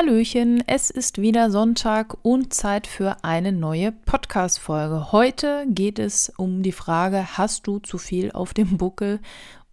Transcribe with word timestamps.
Hallöchen, 0.00 0.64
es 0.66 0.88
ist 0.88 1.20
wieder 1.20 1.50
Sonntag 1.50 2.16
und 2.22 2.54
Zeit 2.54 2.86
für 2.86 3.22
eine 3.22 3.52
neue 3.52 3.92
Podcast-Folge. 3.92 5.12
Heute 5.12 5.66
geht 5.68 5.98
es 5.98 6.32
um 6.38 6.62
die 6.62 6.72
Frage: 6.72 7.36
Hast 7.36 7.66
du 7.66 7.80
zu 7.80 7.98
viel 7.98 8.32
auf 8.32 8.54
dem 8.54 8.78
Buckel? 8.78 9.20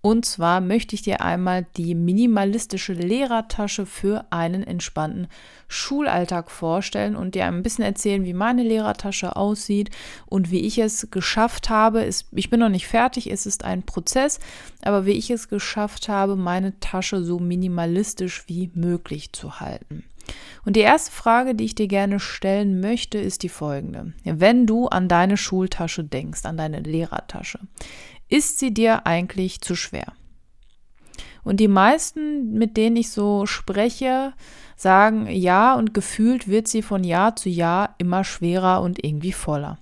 Und 0.01 0.25
zwar 0.25 0.59
möchte 0.59 0.95
ich 0.95 1.01
dir 1.01 1.21
einmal 1.21 1.65
die 1.77 1.95
minimalistische 1.95 2.91
Lehrertasche 2.91 3.85
für 3.85 4.25
einen 4.29 4.63
entspannten 4.63 5.29
Schulalltag 5.69 6.51
vorstellen 6.51 7.15
und 7.15 7.33
dir 7.33 7.45
ein 7.45 7.63
bisschen 7.63 7.85
erzählen, 7.85 8.25
wie 8.25 8.33
meine 8.33 8.63
Lehrertasche 8.63 9.37
aussieht 9.37 9.91
und 10.25 10.51
wie 10.51 10.59
ich 10.59 10.77
es 10.77 11.09
geschafft 11.09 11.69
habe. 11.69 12.05
ich 12.31 12.49
bin 12.49 12.59
noch 12.59 12.67
nicht 12.67 12.87
fertig, 12.87 13.31
es 13.31 13.45
ist 13.45 13.63
ein 13.63 13.83
Prozess, 13.83 14.41
aber 14.81 15.05
wie 15.05 15.11
ich 15.11 15.29
es 15.29 15.47
geschafft 15.47 16.09
habe, 16.09 16.35
meine 16.35 16.77
Tasche 16.81 17.23
so 17.23 17.39
minimalistisch 17.39 18.43
wie 18.47 18.71
möglich 18.73 19.31
zu 19.31 19.61
halten. 19.61 20.03
Und 20.65 20.75
die 20.75 20.81
erste 20.81 21.11
Frage, 21.11 21.55
die 21.55 21.63
ich 21.63 21.75
dir 21.75 21.87
gerne 21.87 22.19
stellen 22.19 22.79
möchte, 22.79 23.17
ist 23.17 23.43
die 23.43 23.49
folgende. 23.49 24.13
Wenn 24.23 24.65
du 24.65 24.87
an 24.87 25.07
deine 25.07 25.37
Schultasche 25.37 26.03
denkst, 26.03 26.45
an 26.45 26.57
deine 26.57 26.81
Lehrertasche, 26.81 27.59
ist 28.27 28.59
sie 28.59 28.73
dir 28.73 29.05
eigentlich 29.07 29.61
zu 29.61 29.75
schwer? 29.75 30.13
Und 31.43 31.61
die 31.61 31.69
meisten, 31.69 32.51
mit 32.51 32.75
denen 32.75 32.97
ich 32.97 33.09
so 33.09 33.45
spreche, 33.45 34.33
sagen 34.75 35.27
ja 35.29 35.75
und 35.75 35.93
gefühlt 35.93 36.49
wird 36.49 36.67
sie 36.67 36.81
von 36.81 37.05
Jahr 37.05 37.37
zu 37.37 37.47
Jahr 37.47 37.95
immer 37.97 38.25
schwerer 38.25 38.81
und 38.81 39.03
irgendwie 39.03 39.31
voller. 39.31 39.77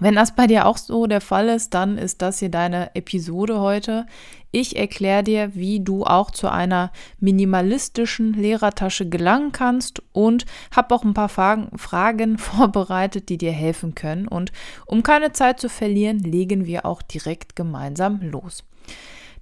Wenn 0.00 0.14
das 0.14 0.34
bei 0.34 0.46
dir 0.46 0.66
auch 0.66 0.76
so 0.76 1.06
der 1.06 1.20
Fall 1.20 1.48
ist, 1.48 1.74
dann 1.74 1.98
ist 1.98 2.22
das 2.22 2.38
hier 2.38 2.50
deine 2.50 2.94
Episode 2.94 3.60
heute. 3.60 4.06
Ich 4.50 4.76
erkläre 4.76 5.22
dir, 5.22 5.54
wie 5.54 5.80
du 5.80 6.04
auch 6.04 6.30
zu 6.30 6.50
einer 6.50 6.90
minimalistischen 7.20 8.32
Lehrertasche 8.32 9.08
gelangen 9.08 9.52
kannst 9.52 10.02
und 10.12 10.46
habe 10.74 10.94
auch 10.94 11.04
ein 11.04 11.14
paar 11.14 11.28
Fragen, 11.28 11.76
Fragen 11.76 12.38
vorbereitet, 12.38 13.28
die 13.28 13.38
dir 13.38 13.52
helfen 13.52 13.94
können. 13.94 14.28
Und 14.28 14.52
um 14.86 15.02
keine 15.02 15.32
Zeit 15.32 15.60
zu 15.60 15.68
verlieren, 15.68 16.20
legen 16.20 16.64
wir 16.64 16.86
auch 16.86 17.02
direkt 17.02 17.56
gemeinsam 17.56 18.20
los. 18.22 18.64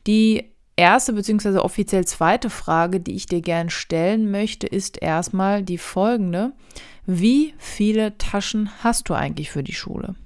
Die 0.07 0.53
erste 0.77 1.13
bzw. 1.13 1.59
offiziell 1.59 2.05
zweite 2.07 2.51
Frage, 2.51 3.01
die 3.01 3.15
ich 3.15 3.27
dir 3.27 3.43
gern 3.43 3.71
stellen 3.71 4.31
möchte, 4.31 4.67
ist 4.67 5.01
erstmal 5.03 5.63
die 5.63 5.79
folgende. 5.79 6.53
Wie 7.07 7.55
viele 7.59 8.19
Taschen 8.19 8.71
hast 8.83 9.09
du 9.09 9.15
eigentlich 9.15 9.51
für 9.51 9.63
die 9.63 9.75
Schule? 9.75 10.17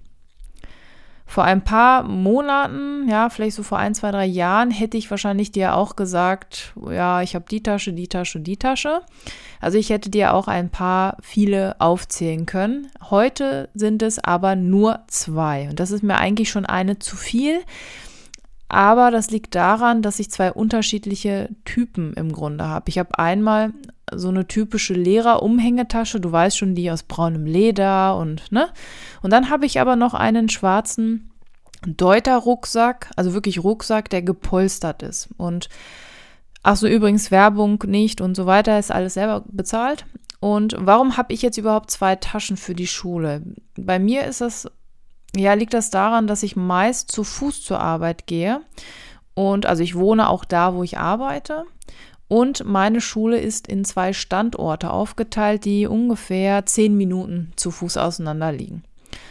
Vor 1.31 1.45
ein 1.45 1.63
paar 1.63 2.03
Monaten, 2.03 3.09
ja, 3.09 3.29
vielleicht 3.31 3.55
so 3.55 3.63
vor 3.63 3.79
ein, 3.79 3.95
zwei, 3.95 4.11
drei 4.11 4.27
Jahren, 4.27 4.73
hätte 4.73 4.97
ich 4.97 5.13
wahrscheinlich 5.13 5.53
dir 5.53 5.77
auch 5.77 5.95
gesagt, 5.95 6.73
ja, 6.91 7.23
ich 7.23 7.37
habe 7.37 7.45
die 7.49 7.63
Tasche, 7.63 7.93
die 7.93 8.09
Tasche, 8.09 8.41
die 8.41 8.57
Tasche. 8.57 9.03
Also 9.61 9.79
ich 9.79 9.91
hätte 9.91 10.11
dir 10.11 10.35
auch 10.35 10.49
ein 10.49 10.71
paar 10.71 11.19
viele 11.23 11.81
aufzählen 11.81 12.47
können. 12.47 12.89
Heute 13.11 13.69
sind 13.75 14.03
es 14.03 14.19
aber 14.19 14.57
nur 14.57 15.05
zwei. 15.07 15.69
Und 15.69 15.79
das 15.79 15.93
ist 15.93 16.03
mir 16.03 16.17
eigentlich 16.17 16.51
schon 16.51 16.67
eine 16.67 16.99
zu 16.99 17.15
viel. 17.15 17.61
Aber 18.67 19.13
das 19.13 19.31
liegt 19.31 19.55
daran, 19.55 20.03
dass 20.03 20.19
ich 20.19 20.33
zwei 20.33 20.51
unterschiedliche 20.51 21.49
Typen 21.65 22.13
im 22.15 22.33
Grunde 22.33 22.67
habe. 22.67 22.89
Ich 22.89 22.99
habe 22.99 23.17
einmal 23.21 23.73
so 24.13 24.29
eine 24.29 24.47
typische 24.47 24.95
Lehrerumhängetasche, 24.95 26.21
du 26.21 26.31
weißt 26.31 26.59
schon, 26.59 26.75
die 26.75 26.91
aus 26.91 27.03
braunem 27.03 27.47
Leder 27.47 28.17
und 28.17 28.51
ne? 28.53 28.69
Und 29.23 29.33
dann 29.33 29.51
habe 29.51 29.67
ich 29.67 29.81
aber 29.81 29.97
noch 29.97 30.15
einen 30.15 30.49
schwarzen 30.49 31.31
Deuter-Rucksack, 31.87 33.11
also 33.17 33.33
wirklich 33.33 33.63
Rucksack, 33.63 34.11
der 34.11 34.23
gepolstert 34.23 35.03
ist. 35.03 35.29
Und 35.37 35.69
ach 36.63 36.77
so, 36.77 36.87
übrigens 36.87 37.31
Werbung 37.31 37.83
nicht 37.87 38.21
und 38.21 38.35
so 38.35 38.47
weiter, 38.47 38.79
ist 38.79 38.93
alles 38.93 39.15
selber 39.15 39.45
bezahlt. 39.47 40.05
Und 40.41 40.75
warum 40.79 41.17
habe 41.17 41.33
ich 41.33 41.43
jetzt 41.43 41.59
überhaupt 41.59 41.91
zwei 41.91 42.17
Taschen 42.17 42.57
für 42.57 42.75
die 42.75 42.87
Schule? 42.87 43.43
Bei 43.77 43.99
mir 43.99 44.25
ist 44.25 44.41
das 44.41 44.71
ja, 45.37 45.55
liegt 45.55 45.75
das 45.75 45.91
daran, 45.91 46.27
dass 46.27 46.43
ich 46.43 46.57
meist 46.57 47.11
zu 47.11 47.25
Fuß 47.25 47.63
zur 47.63 47.81
Arbeit 47.81 48.27
gehe. 48.27 48.63
Und 49.35 49.67
also 49.67 49.83
ich 49.83 49.95
wohne 49.95 50.29
auch 50.29 50.45
da, 50.45 50.75
wo 50.75 50.83
ich 50.83 50.99
arbeite. 50.99 51.65
Und 52.31 52.65
meine 52.65 53.01
Schule 53.01 53.41
ist 53.41 53.67
in 53.67 53.85
zwei 53.85 54.13
Standorte 54.13 54.93
aufgeteilt, 54.93 55.65
die 55.65 55.89
ungefähr 55.89 56.65
zehn 56.65 56.97
Minuten 56.97 57.53
zu 57.57 57.73
Fuß 57.73 57.97
auseinander 57.97 58.53
liegen. 58.53 58.85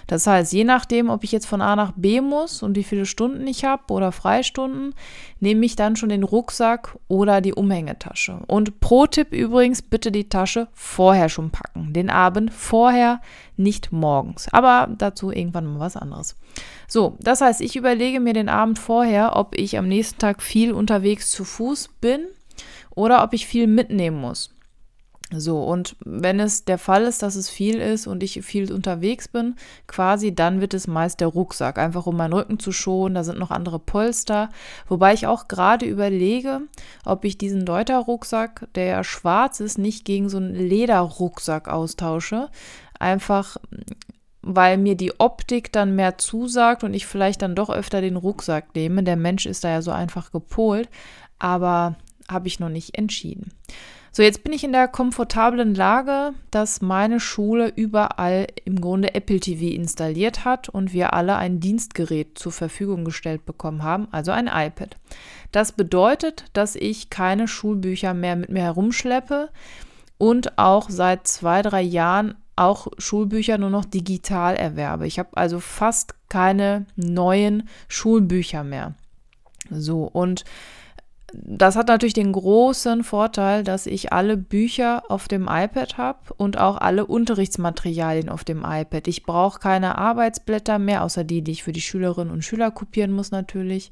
Das 0.08 0.28
heißt, 0.28 0.52
je 0.52 0.66
nachdem, 0.66 1.10
ob 1.10 1.24
ich 1.24 1.32
jetzt 1.32 1.46
von 1.46 1.62
A 1.62 1.78
nach 1.78 1.94
B 1.96 2.20
muss 2.20 2.62
und 2.62 2.76
wie 2.76 2.84
viele 2.84 3.06
Stunden 3.06 3.48
ich 3.48 3.64
habe 3.64 3.94
oder 3.94 4.12
Freistunden, 4.12 4.94
nehme 5.40 5.66
ich 5.66 5.78
dann 5.78 5.96
schon 5.96 6.10
den 6.10 6.24
Rucksack 6.24 6.98
oder 7.08 7.40
die 7.40 7.54
Umhängetasche. 7.54 8.42
Und 8.48 8.82
pro 8.82 9.06
Tipp 9.06 9.32
übrigens, 9.32 9.82
bitte 9.82 10.12
die 10.12 10.28
Tasche 10.28 10.68
vorher 10.74 11.30
schon 11.30 11.52
packen. 11.52 11.94
Den 11.94 12.10
Abend 12.10 12.52
vorher, 12.52 13.22
nicht 13.56 13.94
morgens. 13.94 14.50
Aber 14.52 14.90
dazu 14.98 15.32
irgendwann 15.32 15.68
mal 15.68 15.80
was 15.80 15.96
anderes. 15.96 16.36
So, 16.90 17.16
das 17.22 17.40
heißt, 17.40 17.62
ich 17.62 17.78
überlege 17.78 18.20
mir 18.20 18.34
den 18.34 18.50
Abend 18.50 18.78
vorher, 18.78 19.38
ob 19.38 19.58
ich 19.58 19.78
am 19.78 19.88
nächsten 19.88 20.20
Tag 20.20 20.42
viel 20.42 20.74
unterwegs 20.74 21.32
zu 21.32 21.46
Fuß 21.46 21.92
bin 22.02 22.26
oder 22.92 23.24
ob 23.24 23.34
ich 23.34 23.48
viel 23.48 23.68
mitnehmen 23.68 24.18
muss. 24.18 24.52
So, 25.32 25.64
und 25.64 25.96
wenn 26.04 26.40
es 26.40 26.66
der 26.66 26.80
Fall 26.80 27.04
ist, 27.04 27.22
dass 27.22 27.36
es 27.36 27.52
viel 27.52 27.80
ist 27.80 28.08
und 28.08 28.24
ich 28.24 28.44
viel 28.44 28.74
unterwegs 28.74 29.28
bin, 29.28 29.56
quasi, 29.86 30.34
dann 30.34 30.60
wird 30.60 30.74
es 30.74 30.88
meist 30.88 31.20
der 31.20 31.28
Rucksack, 31.28 31.78
einfach 31.78 32.08
um 32.08 32.18
meinen 32.18 32.34
Rücken 32.34 32.58
zu 32.58 32.72
schonen. 32.72 33.14
Da 33.14 33.24
sind 33.24 33.38
noch 33.38 33.52
andere 33.52 33.78
Polster. 33.78 34.50
Wobei 34.88 35.14
ich 35.14 35.28
auch 35.28 35.48
gerade 35.48 35.86
überlege, 35.86 36.62
ob 37.06 37.26
ich 37.26 37.38
diesen 37.38 37.64
Deuter-Rucksack, 37.64 38.70
der 38.74 38.86
ja 38.86 39.04
schwarz 39.04 39.60
ist, 39.60 39.78
nicht 39.78 40.04
gegen 40.04 40.30
so 40.30 40.38
einen 40.38 40.56
Lederrucksack 40.56 41.68
austausche. 41.68 42.50
Einfach, 42.98 43.58
weil 44.42 44.80
mir 44.80 44.96
die 44.96 45.20
Optik 45.20 45.72
dann 45.72 45.96
mehr 45.96 46.18
zusagt 46.18 46.84
und 46.84 46.96
ich 46.96 47.06
vielleicht 47.06 47.44
dann 47.44 47.54
doch 47.54 47.70
öfter 47.70 48.02
den 48.02 48.16
Rucksack 48.16 48.74
nehme. 48.74 49.04
Der 49.04 49.16
Mensch 49.16 49.46
ist 49.46 49.64
da 49.64 49.70
ja 49.70 49.84
so 49.84 49.92
einfach 49.92 50.32
gepolt, 50.32 50.90
aber 51.38 51.98
habe 52.30 52.48
ich 52.48 52.60
noch 52.60 52.70
nicht 52.70 52.98
entschieden. 52.98 53.52
So, 54.12 54.24
jetzt 54.24 54.44
bin 54.44 54.54
ich 54.54 54.64
in 54.64 54.72
der 54.72 54.88
komfortablen 54.88 55.76
Lage, 55.76 56.34
dass 56.50 56.82
meine 56.82 57.20
Schule 57.20 57.72
überall 57.76 58.48
im 58.66 58.82
Grunde 58.82 59.14
Apple 59.14 59.40
TV 59.40 59.76
installiert 59.76 60.46
hat 60.46 60.68
und 60.68 60.94
wir 60.94 61.14
alle 61.14 61.36
ein 61.36 61.60
Dienstgerät 61.60 62.38
zur 62.40 62.52
Verfügung 62.52 63.06
gestellt 63.06 63.46
bekommen 63.46 63.84
haben, 63.84 64.08
also 64.12 64.32
ein 64.32 64.48
iPad. 64.48 64.96
Das 65.52 65.72
bedeutet, 65.74 66.46
dass 66.54 66.76
ich 66.76 67.10
keine 67.10 67.48
Schulbücher 67.48 68.14
mehr 68.14 68.36
mit 68.36 68.50
mir 68.50 68.64
herumschleppe 68.64 69.50
und 70.18 70.58
auch 70.58 70.90
seit 70.90 71.28
zwei, 71.28 71.62
drei 71.62 71.82
Jahren 71.82 72.36
auch 72.56 72.88
Schulbücher 72.98 73.58
nur 73.58 73.70
noch 73.70 73.86
digital 73.86 74.56
erwerbe. 74.56 75.08
Ich 75.08 75.18
habe 75.18 75.30
also 75.38 75.60
fast 75.60 76.16
keine 76.30 76.86
neuen 76.96 77.70
Schulbücher 77.88 78.64
mehr. 78.64 78.96
So, 79.70 80.04
und 80.04 80.44
das 81.34 81.76
hat 81.76 81.88
natürlich 81.88 82.14
den 82.14 82.32
großen 82.32 83.04
Vorteil, 83.04 83.64
dass 83.64 83.86
ich 83.86 84.14
alle 84.14 84.38
Bücher 84.38 85.04
auf 85.10 85.28
dem 85.28 85.44
iPad 85.44 85.98
habe 85.98 86.20
und 86.38 86.58
auch 86.58 86.78
alle 86.78 87.06
Unterrichtsmaterialien 87.06 88.30
auf 88.30 88.44
dem 88.44 88.64
iPad. 88.66 89.08
Ich 89.08 89.24
brauche 89.24 89.60
keine 89.60 89.98
Arbeitsblätter 89.98 90.80
mehr, 90.80 91.04
außer 91.04 91.24
die, 91.24 91.42
die 91.42 91.52
ich 91.52 91.64
für 91.64 91.72
die 91.72 91.82
Schülerinnen 91.82 92.34
und 92.34 92.44
Schüler 92.44 92.72
kopieren 92.72 93.12
muss 93.12 93.32
natürlich. 93.32 93.92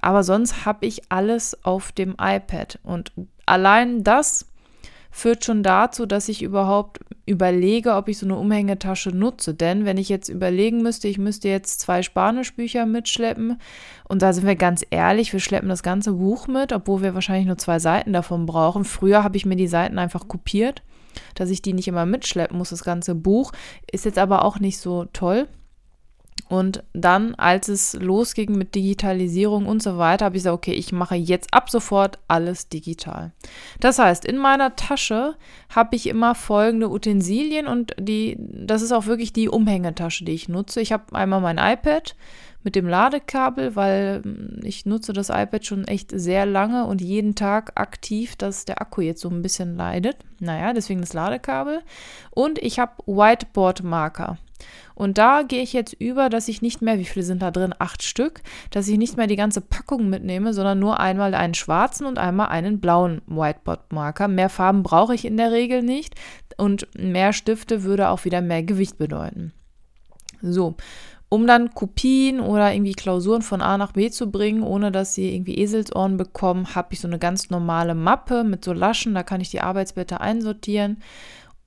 Aber 0.00 0.22
sonst 0.22 0.64
habe 0.66 0.86
ich 0.86 1.10
alles 1.10 1.64
auf 1.64 1.92
dem 1.92 2.16
iPad. 2.20 2.78
Und 2.82 3.12
allein 3.46 4.04
das 4.04 4.46
führt 5.10 5.44
schon 5.44 5.62
dazu, 5.62 6.06
dass 6.06 6.28
ich 6.28 6.42
überhaupt 6.42 7.00
überlege, 7.26 7.94
ob 7.94 8.08
ich 8.08 8.18
so 8.18 8.26
eine 8.26 8.36
Umhängetasche 8.36 9.10
nutze. 9.10 9.52
Denn 9.52 9.84
wenn 9.84 9.98
ich 9.98 10.08
jetzt 10.08 10.28
überlegen 10.28 10.82
müsste, 10.82 11.08
ich 11.08 11.18
müsste 11.18 11.48
jetzt 11.48 11.80
zwei 11.80 12.02
Spanischbücher 12.02 12.86
mitschleppen 12.86 13.60
und 14.08 14.22
da 14.22 14.32
sind 14.32 14.46
wir 14.46 14.56
ganz 14.56 14.86
ehrlich, 14.90 15.32
wir 15.32 15.40
schleppen 15.40 15.68
das 15.68 15.82
ganze 15.82 16.12
Buch 16.12 16.46
mit, 16.46 16.72
obwohl 16.72 17.02
wir 17.02 17.14
wahrscheinlich 17.14 17.46
nur 17.46 17.58
zwei 17.58 17.80
Seiten 17.80 18.12
davon 18.12 18.46
brauchen. 18.46 18.84
Früher 18.84 19.24
habe 19.24 19.36
ich 19.36 19.44
mir 19.44 19.56
die 19.56 19.66
Seiten 19.66 19.98
einfach 19.98 20.28
kopiert, 20.28 20.82
dass 21.34 21.50
ich 21.50 21.60
die 21.62 21.72
nicht 21.72 21.88
immer 21.88 22.06
mitschleppen 22.06 22.56
muss, 22.56 22.70
das 22.70 22.84
ganze 22.84 23.14
Buch. 23.14 23.52
Ist 23.90 24.04
jetzt 24.04 24.18
aber 24.18 24.44
auch 24.44 24.60
nicht 24.60 24.78
so 24.78 25.06
toll. 25.12 25.48
Und 26.48 26.84
dann, 26.92 27.34
als 27.34 27.68
es 27.68 27.94
losging 27.94 28.56
mit 28.56 28.74
Digitalisierung 28.76 29.66
und 29.66 29.82
so 29.82 29.98
weiter, 29.98 30.26
habe 30.26 30.36
ich 30.36 30.40
gesagt, 30.40 30.54
okay, 30.54 30.72
ich 30.72 30.92
mache 30.92 31.16
jetzt 31.16 31.52
ab 31.52 31.70
sofort 31.70 32.18
alles 32.28 32.68
digital. 32.68 33.32
Das 33.80 33.98
heißt, 33.98 34.24
in 34.24 34.38
meiner 34.38 34.76
Tasche 34.76 35.34
habe 35.74 35.96
ich 35.96 36.06
immer 36.06 36.36
folgende 36.36 36.88
Utensilien 36.88 37.66
und 37.66 37.96
die, 37.98 38.36
das 38.38 38.82
ist 38.82 38.92
auch 38.92 39.06
wirklich 39.06 39.32
die 39.32 39.48
Umhängetasche, 39.48 40.24
die 40.24 40.32
ich 40.32 40.48
nutze. 40.48 40.80
Ich 40.80 40.92
habe 40.92 41.16
einmal 41.16 41.40
mein 41.40 41.58
iPad 41.58 42.14
mit 42.66 42.74
dem 42.74 42.88
Ladekabel, 42.88 43.74
weil 43.74 44.22
hm, 44.22 44.60
ich 44.62 44.86
nutze 44.86 45.12
das 45.12 45.30
iPad 45.30 45.64
schon 45.64 45.88
echt 45.88 46.10
sehr 46.12 46.46
lange 46.46 46.86
und 46.86 47.00
jeden 47.00 47.34
Tag 47.34 47.72
aktiv, 47.74 48.36
dass 48.36 48.64
der 48.64 48.80
Akku 48.80 49.00
jetzt 49.00 49.20
so 49.20 49.30
ein 49.30 49.42
bisschen 49.42 49.76
leidet. 49.76 50.16
Naja, 50.40 50.72
deswegen 50.72 51.00
das 51.00 51.12
Ladekabel. 51.12 51.80
Und 52.30 52.58
ich 52.58 52.78
habe 52.78 52.92
Whiteboard-Marker. 53.06 54.38
Und 54.96 55.18
da 55.18 55.42
gehe 55.42 55.62
ich 55.62 55.74
jetzt 55.74 55.92
über, 55.92 56.30
dass 56.30 56.48
ich 56.48 56.62
nicht 56.62 56.80
mehr, 56.80 56.98
wie 56.98 57.04
viele 57.04 57.24
sind 57.24 57.42
da 57.42 57.50
drin? 57.50 57.74
Acht 57.78 58.02
Stück, 58.02 58.40
dass 58.70 58.88
ich 58.88 58.96
nicht 58.96 59.18
mehr 59.18 59.26
die 59.26 59.36
ganze 59.36 59.60
Packung 59.60 60.08
mitnehme, 60.08 60.54
sondern 60.54 60.78
nur 60.78 60.98
einmal 60.98 61.34
einen 61.34 61.52
schwarzen 61.52 62.06
und 62.06 62.18
einmal 62.18 62.48
einen 62.48 62.80
blauen 62.80 63.20
Whiteboard-Marker. 63.26 64.26
Mehr 64.26 64.48
Farben 64.48 64.82
brauche 64.82 65.14
ich 65.14 65.26
in 65.26 65.36
der 65.36 65.52
Regel 65.52 65.82
nicht 65.82 66.14
und 66.56 66.88
mehr 66.98 67.34
Stifte 67.34 67.82
würde 67.82 68.08
auch 68.08 68.24
wieder 68.24 68.40
mehr 68.40 68.62
Gewicht 68.62 68.96
bedeuten. 68.96 69.52
So, 70.40 70.76
um 71.28 71.46
dann 71.46 71.74
Kopien 71.74 72.40
oder 72.40 72.72
irgendwie 72.72 72.94
Klausuren 72.94 73.42
von 73.42 73.60
A 73.60 73.76
nach 73.76 73.92
B 73.92 74.10
zu 74.10 74.30
bringen, 74.30 74.62
ohne 74.62 74.90
dass 74.92 75.14
sie 75.14 75.34
irgendwie 75.34 75.58
Eselsohren 75.58 76.16
bekommen, 76.16 76.74
habe 76.74 76.94
ich 76.94 77.00
so 77.00 77.08
eine 77.08 77.18
ganz 77.18 77.50
normale 77.50 77.94
Mappe 77.94 78.44
mit 78.44 78.64
so 78.64 78.72
Laschen, 78.72 79.14
da 79.14 79.22
kann 79.22 79.42
ich 79.42 79.50
die 79.50 79.60
Arbeitsblätter 79.60 80.22
einsortieren 80.22 81.02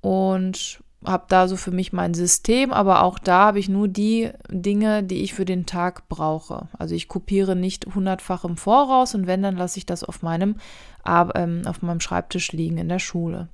und 0.01 0.79
habe 1.06 1.25
da 1.30 1.48
so 1.48 1.56
für 1.56 1.72
mich 1.72 1.94
mein 1.94 2.13
System, 2.13 2.74
aber 2.74 3.04
auch 3.04 3.19
da 3.19 3.46
habe 3.46 3.60
ich 3.60 3.69
nur 3.69 3.88
die 3.88 4.31
Dinge, 4.50 5.04
die 5.04 5.24
ich 5.24 5.34
für 5.34 5.46
den 5.46 5.66
Tag 5.66 6.10
brauche. 6.10 6.68
Also 6.78 6.94
ich 6.94 7.07
kopiere 7.07 7.56
nicht 7.56 7.86
hundertfach 7.96 8.44
im 8.44 8.57
Voraus 8.57 9.16
und 9.16 9.25
wenn, 9.25 9.42
dann 9.42 9.56
lasse 9.56 9.78
ich 9.78 9.86
das 9.86 10.04
auf 10.04 10.22
meinem, 10.22 10.56
ähm, 11.07 11.62
auf 11.66 11.81
meinem 11.81 12.01
Schreibtisch 12.01 12.51
liegen 12.51 12.78
in 12.78 12.90
der 12.90 13.00
Schule. 13.00 13.48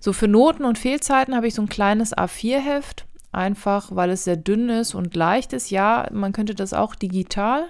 So 0.00 0.12
für 0.12 0.26
Noten 0.26 0.64
und 0.64 0.78
Fehlzeiten 0.78 1.36
habe 1.36 1.46
ich 1.46 1.54
so 1.54 1.62
ein 1.62 1.68
kleines 1.68 2.16
A4-Heft, 2.16 3.06
einfach 3.30 3.94
weil 3.94 4.10
es 4.10 4.24
sehr 4.24 4.36
dünn 4.36 4.68
ist 4.68 4.94
und 4.94 5.14
leicht 5.14 5.52
ist. 5.52 5.70
Ja, 5.70 6.08
man 6.10 6.32
könnte 6.32 6.56
das 6.56 6.74
auch 6.74 6.96
digital 6.96 7.66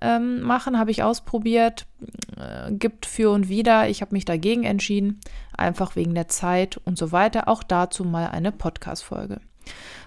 ähm, 0.00 0.40
machen, 0.42 0.78
habe 0.78 0.90
ich 0.90 1.02
ausprobiert, 1.02 1.86
äh, 2.36 2.72
gibt 2.72 3.06
für 3.06 3.30
und 3.30 3.48
wieder. 3.48 3.88
Ich 3.88 4.00
habe 4.00 4.14
mich 4.14 4.24
dagegen 4.24 4.64
entschieden, 4.64 5.20
einfach 5.56 5.96
wegen 5.96 6.14
der 6.14 6.28
Zeit 6.28 6.80
und 6.84 6.98
so 6.98 7.12
weiter. 7.12 7.48
Auch 7.48 7.62
dazu 7.62 8.04
mal 8.04 8.28
eine 8.28 8.52
Podcast-Folge. 8.52 9.40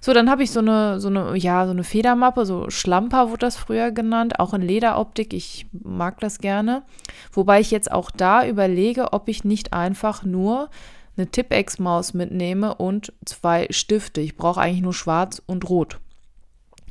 So, 0.02 0.14
dann 0.14 0.30
habe 0.30 0.44
ich 0.44 0.52
so 0.52 0.60
eine, 0.60 1.00
so 1.00 1.08
eine, 1.08 1.36
ja, 1.36 1.66
so 1.66 1.72
eine 1.72 1.84
Federmappe, 1.84 2.46
so 2.46 2.70
Schlamper 2.70 3.30
wurde 3.30 3.40
das 3.40 3.58
früher 3.58 3.92
genannt, 3.92 4.40
auch 4.40 4.54
in 4.54 4.62
Lederoptik. 4.62 5.34
Ich 5.34 5.68
mag 5.72 6.20
das 6.20 6.40
gerne. 6.40 6.84
Wobei 7.32 7.60
ich 7.60 7.72
jetzt 7.72 7.92
auch 7.92 8.12
da 8.12 8.48
überlege, 8.48 9.14
ob 9.14 9.28
ich 9.28 9.44
nicht 9.44 9.74
einfach 9.74 10.24
nur 10.24 10.70
eine 11.18 11.28
Tippex-Maus 11.28 12.14
mitnehme 12.14 12.76
und 12.76 13.12
zwei 13.26 13.68
Stifte. 13.72 14.22
Ich 14.22 14.38
brauche 14.38 14.62
eigentlich 14.62 14.84
nur 14.84 14.94
schwarz 14.94 15.42
und 15.46 15.68
rot 15.68 16.00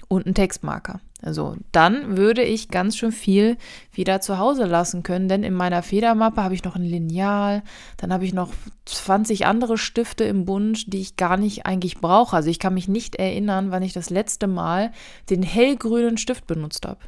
und 0.08 0.26
einen 0.26 0.34
Textmarker. 0.34 1.00
Also 1.22 1.56
dann 1.72 2.18
würde 2.18 2.42
ich 2.42 2.68
ganz 2.68 2.96
schön 2.96 3.10
viel 3.10 3.56
wieder 3.90 4.20
zu 4.20 4.38
Hause 4.38 4.64
lassen 4.64 5.02
können, 5.02 5.28
denn 5.28 5.44
in 5.44 5.54
meiner 5.54 5.82
Federmappe 5.82 6.42
habe 6.42 6.54
ich 6.54 6.62
noch 6.62 6.76
ein 6.76 6.84
Lineal, 6.84 7.62
dann 7.96 8.12
habe 8.12 8.26
ich 8.26 8.34
noch 8.34 8.52
20 8.84 9.46
andere 9.46 9.78
Stifte 9.78 10.24
im 10.24 10.44
Bund, 10.44 10.92
die 10.92 11.00
ich 11.00 11.16
gar 11.16 11.38
nicht 11.38 11.64
eigentlich 11.64 11.98
brauche. 11.98 12.36
Also 12.36 12.50
ich 12.50 12.58
kann 12.58 12.74
mich 12.74 12.86
nicht 12.86 13.16
erinnern, 13.16 13.70
wann 13.70 13.82
ich 13.82 13.94
das 13.94 14.10
letzte 14.10 14.46
Mal 14.46 14.92
den 15.30 15.42
hellgrünen 15.42 16.18
Stift 16.18 16.46
benutzt 16.46 16.86
habe. 16.86 17.00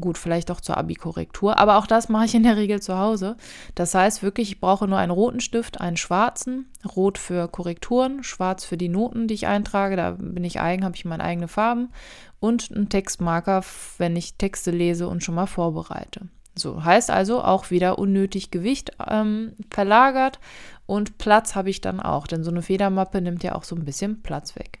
Gut, 0.00 0.18
vielleicht 0.18 0.50
auch 0.50 0.60
zur 0.60 0.76
Abi-Korrektur, 0.76 1.58
aber 1.58 1.76
auch 1.76 1.86
das 1.86 2.08
mache 2.08 2.24
ich 2.24 2.34
in 2.34 2.42
der 2.42 2.56
Regel 2.56 2.80
zu 2.80 2.98
Hause. 2.98 3.36
Das 3.74 3.94
heißt 3.94 4.22
wirklich, 4.22 4.52
ich 4.52 4.60
brauche 4.60 4.88
nur 4.88 4.98
einen 4.98 5.12
roten 5.12 5.40
Stift, 5.40 5.80
einen 5.80 5.96
schwarzen, 5.96 6.66
rot 6.96 7.18
für 7.18 7.48
Korrekturen, 7.48 8.22
schwarz 8.22 8.64
für 8.64 8.76
die 8.76 8.88
Noten, 8.88 9.28
die 9.28 9.34
ich 9.34 9.46
eintrage, 9.46 9.96
da 9.96 10.12
bin 10.12 10.44
ich 10.44 10.60
eigen, 10.60 10.84
habe 10.84 10.96
ich 10.96 11.04
meine 11.04 11.24
eigenen 11.24 11.48
Farben 11.48 11.90
und 12.38 12.70
einen 12.74 12.88
Textmarker, 12.88 13.62
wenn 13.98 14.16
ich 14.16 14.36
Texte 14.36 14.70
lese 14.70 15.08
und 15.08 15.22
schon 15.22 15.34
mal 15.34 15.46
vorbereite. 15.46 16.28
So 16.54 16.84
heißt 16.84 17.10
also 17.10 17.42
auch 17.42 17.70
wieder 17.70 17.98
unnötig 17.98 18.50
Gewicht 18.50 18.92
ähm, 19.08 19.52
verlagert 19.70 20.40
und 20.86 21.18
Platz 21.18 21.54
habe 21.54 21.70
ich 21.70 21.80
dann 21.80 22.00
auch, 22.00 22.26
denn 22.26 22.42
so 22.42 22.50
eine 22.50 22.62
Federmappe 22.62 23.20
nimmt 23.20 23.42
ja 23.42 23.54
auch 23.54 23.64
so 23.64 23.76
ein 23.76 23.84
bisschen 23.84 24.22
Platz 24.22 24.56
weg. 24.56 24.80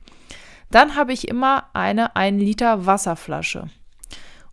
Dann 0.70 0.94
habe 0.94 1.12
ich 1.12 1.28
immer 1.28 1.64
eine 1.72 2.16
1 2.16 2.40
Liter 2.40 2.86
Wasserflasche. 2.86 3.68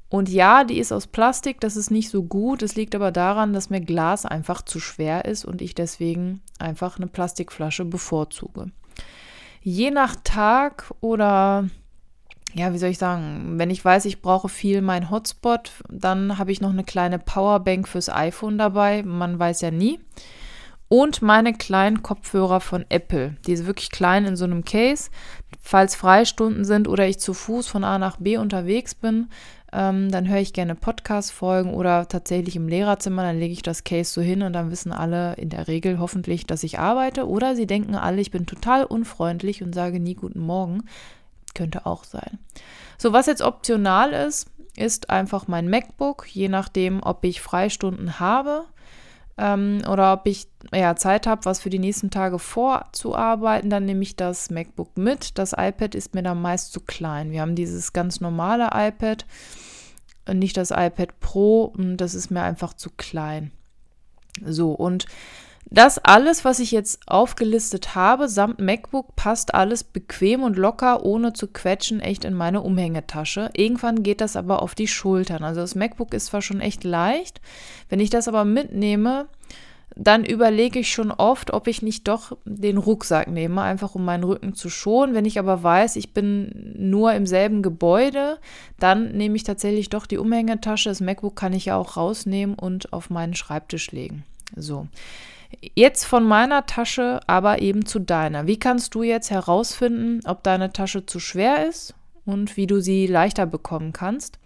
Und 0.10 0.30
ja, 0.30 0.64
die 0.64 0.80
ist 0.80 0.94
aus 0.94 1.08
Plastik, 1.08 1.60
das 1.60 1.76
ist 1.76 1.92
nicht 1.92 2.10
so 2.10 2.24
gut. 2.24 2.62
Es 2.62 2.76
liegt 2.76 2.96
aber 2.96 3.12
daran, 3.12 3.54
dass 3.54 3.70
mir 3.70 3.82
Glas 3.82 4.26
einfach 4.26 4.62
zu 4.62 4.80
schwer 4.80 5.26
ist 5.26 5.44
und 5.44 5.62
ich 5.62 5.76
deswegen 5.76 6.42
einfach 6.60 6.98
eine 6.98 7.08
Plastikflasche 7.08 7.84
bevorzuge. 7.84 8.72
Je 9.62 9.92
nach 9.92 10.16
Tag 10.24 10.94
oder 11.02 11.70
ja, 12.54 12.74
wie 12.74 12.78
soll 12.78 12.90
ich 12.90 12.98
sagen, 12.98 13.60
wenn 13.60 13.70
ich 13.70 13.84
weiß, 13.84 14.06
ich 14.06 14.22
brauche 14.22 14.50
viel 14.50 14.82
mein 14.82 15.12
Hotspot, 15.12 15.72
dann 15.90 16.38
habe 16.38 16.52
ich 16.52 16.62
noch 16.62 16.72
eine 16.72 16.84
kleine 16.84 17.20
Powerbank 17.20 17.88
fürs 17.88 18.10
iPhone 18.10 18.58
dabei. 18.58 19.04
Man 19.04 19.38
weiß 19.38 19.62
ja 19.62 19.72
nie. 19.72 20.00
Und 20.90 21.22
meine 21.22 21.54
kleinen 21.54 22.02
Kopfhörer 22.02 22.62
von 22.62 22.86
Apple. 22.88 23.36
Die 23.46 23.58
sind 23.58 23.68
wirklich 23.68 23.92
klein 23.92 24.24
in 24.24 24.38
so 24.38 24.46
einem 24.46 24.64
Case. 24.64 25.10
Falls 25.62 25.96
Freistunden 25.96 26.64
sind 26.64 26.88
oder 26.88 27.06
ich 27.06 27.20
zu 27.20 27.34
Fuß 27.34 27.68
von 27.68 27.84
A 27.84 28.00
nach 28.00 28.18
B 28.18 28.38
unterwegs 28.38 28.96
bin, 28.96 29.28
ähm, 29.74 30.10
dann 30.12 30.28
höre 30.28 30.40
ich 30.40 30.54
gerne 30.54 30.76
Podcast-Folgen 30.76 31.74
oder 31.74 32.08
tatsächlich 32.08 32.56
im 32.56 32.68
Lehrerzimmer, 32.68 33.24
dann 33.24 33.40
lege 33.40 33.54
ich 33.54 33.62
das 33.62 33.84
Case 33.84 34.12
so 34.12 34.22
hin 34.22 34.42
und 34.42 34.54
dann 34.54 34.72
wissen 34.72 34.94
alle 34.94 35.34
in 35.36 35.50
der 35.50 35.68
Regel 35.68 36.00
hoffentlich, 36.00 36.46
dass 36.46 36.64
ich 36.64 36.80
arbeite. 36.80 37.28
Oder 37.28 37.56
sie 37.56 37.68
denken 37.68 37.96
alle, 37.96 38.22
ich 38.22 38.32
bin 38.32 38.46
total 38.46 38.86
unfreundlich 38.86 39.64
und 39.64 39.76
sage 39.76 40.00
nie 40.00 40.16
guten 40.16 40.40
Morgen. 40.40 40.84
Könnte 41.54 41.86
auch 41.86 42.04
sein. 42.04 42.40
So, 42.98 43.14
was 43.14 43.26
jetzt 43.26 43.42
optional 43.42 44.14
ist, 44.14 44.48
ist 44.78 45.10
einfach 45.10 45.48
mein 45.48 45.70
MacBook, 45.70 46.28
je 46.30 46.50
nachdem, 46.50 47.02
ob 47.04 47.26
ich 47.26 47.42
Freistunden 47.42 48.20
habe 48.20 48.66
ähm, 49.38 49.82
oder 49.90 50.14
ob 50.14 50.28
ich 50.28 50.48
ja, 50.74 50.96
Zeit 50.96 51.28
habe, 51.28 51.46
was 51.46 51.60
für 51.60 51.70
die 51.70 51.80
nächsten 51.80 52.10
Tage 52.10 52.40
vorzuarbeiten, 52.40 53.70
dann 53.70 53.86
nehme 53.86 54.04
ich 54.04 54.16
das 54.16 54.50
MacBook 54.50 54.98
mit. 54.98 55.38
Das 55.38 55.54
iPad 55.54 55.96
ist 55.96 56.14
mir 56.14 56.24
dann 56.24 56.42
meist 56.42 56.74
zu 56.74 56.82
klein. 56.82 57.32
Wir 57.32 57.42
haben 57.42 57.56
dieses 57.56 57.94
ganz 57.94 58.20
normale 58.20 58.70
iPad, 58.74 59.26
nicht 60.34 60.58
das 60.58 60.72
iPad 60.72 61.20
Pro, 61.20 61.74
das 61.78 62.16
ist 62.16 62.32
mir 62.32 62.42
einfach 62.42 62.74
zu 62.74 62.90
klein. 62.98 63.52
So, 64.46 64.72
und 64.72 65.06
das 65.70 65.98
alles, 66.00 66.46
was 66.46 66.60
ich 66.60 66.72
jetzt 66.72 67.00
aufgelistet 67.08 67.94
habe, 67.94 68.30
samt 68.30 68.60
MacBook, 68.60 69.18
passt 69.18 69.54
alles 69.54 69.84
bequem 69.84 70.44
und 70.44 70.58
locker, 70.58 71.04
ohne 71.04 71.34
zu 71.34 71.48
quetschen, 71.48 72.00
echt 72.00 72.24
in 72.24 72.34
meine 72.34 72.62
Umhängetasche. 72.62 73.50
Irgendwann 73.54 74.02
geht 74.02 74.22
das 74.22 74.38
aber 74.38 74.62
auf 74.62 74.76
die 74.76 74.88
Schultern. 74.88 75.44
Also 75.44 75.60
das 75.60 75.76
MacBook 75.76 76.14
ist 76.14 76.28
zwar 76.28 76.42
schon 76.42 76.62
echt 76.62 76.86
leicht, 76.86 77.42
wenn 77.90 78.00
ich 78.00 78.10
das 78.10 78.30
aber 78.30 78.46
mitnehme, 78.46 79.28
dann 80.00 80.24
überlege 80.24 80.80
ich 80.80 80.92
schon 80.92 81.12
oft, 81.12 81.52
ob 81.52 81.68
ich 81.68 81.82
nicht 81.82 82.08
doch 82.08 82.38
den 82.46 82.78
Rucksack 82.78 83.28
nehme, 83.28 83.62
einfach 83.62 83.96
um 83.96 84.06
meinen 84.06 84.24
Rücken 84.24 84.54
zu 84.54 84.70
schonen. 84.70 85.16
Wenn 85.16 85.26
ich 85.26 85.40
aber 85.40 85.64
weiß, 85.64 85.96
ich 85.96 86.14
bin 86.14 86.76
nur 86.78 87.14
im 87.14 87.26
selben 87.26 87.64
Gebäude, 87.64 88.38
dann 88.80 89.14
nehme 89.14 89.36
ich 89.36 89.44
tatsächlich 89.44 89.90
doch 89.90 90.06
die 90.06 90.20
Umhängetasche. 90.20 90.90
Das 90.90 91.02
MacBook 91.02 91.36
kann 91.36 91.54
ich 91.54 91.66
ja 91.66 91.78
auch 91.78 91.98
rausnehmen 91.98 92.56
und 92.56 92.94
auf 92.94 93.10
meinen 93.10 93.34
Schreibtisch 93.34 93.92
legen. 93.92 94.24
So. 94.56 94.88
Jetzt 95.76 96.04
von 96.04 96.26
meiner 96.26 96.66
Tasche 96.68 97.22
aber 97.26 97.62
eben 97.62 97.86
zu 97.86 98.00
deiner. 98.00 98.46
Wie 98.46 98.60
kannst 98.60 98.94
du 98.94 99.02
jetzt 99.02 99.32
herausfinden, 99.32 100.20
ob 100.26 100.44
deine 100.44 100.74
Tasche 100.74 101.06
zu 101.06 101.20
schwer 101.20 101.68
ist 101.68 101.96
und 102.26 102.56
wie 102.56 102.68
du 102.68 102.82
sie 102.82 103.08
leichter 103.08 103.48
bekommen 103.48 103.94
kannst? 103.94 104.38